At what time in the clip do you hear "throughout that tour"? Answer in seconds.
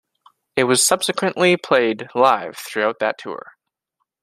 2.57-3.51